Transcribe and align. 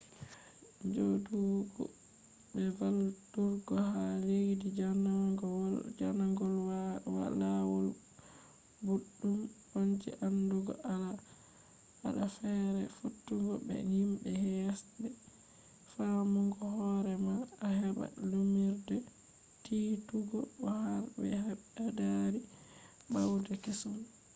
njoodugo 0.85 1.83
be 2.53 2.63
valluturgo 2.77 3.73
ha 3.89 4.03
leddi 4.27 4.67
jannano 5.99 6.47
lawol 7.41 7.87
boddum 8.85 9.37
on 9.77 9.87
je 10.01 10.11
andugo 10.27 10.73
al’aada 10.93 12.25
feere 12.37 12.83
fottugo 12.97 13.53
be 13.65 13.75
himbe 13.91 14.29
hesbe 14.43 15.07
faamugo 15.91 16.63
hoore 16.75 17.15
ma 17.25 17.35
a 17.67 17.67
heba 17.79 18.05
lumnirde 18.29 18.97
tiitugo 19.63 20.39
bo 20.59 20.69
har 20.83 21.01
be 21.19 21.27
beddaari 21.75 22.39
bawde 23.13 23.53
kesum 23.63 23.97